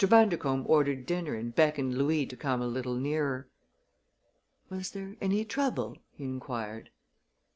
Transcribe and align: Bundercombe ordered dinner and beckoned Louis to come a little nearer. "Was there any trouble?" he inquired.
Bundercombe 0.09 0.67
ordered 0.67 1.05
dinner 1.05 1.35
and 1.35 1.53
beckoned 1.53 1.95
Louis 1.95 2.25
to 2.25 2.35
come 2.35 2.59
a 2.59 2.65
little 2.65 2.95
nearer. 2.95 3.47
"Was 4.67 4.89
there 4.89 5.15
any 5.21 5.45
trouble?" 5.45 5.95
he 6.09 6.23
inquired. 6.23 6.89